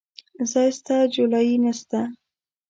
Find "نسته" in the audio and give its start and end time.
1.63-1.99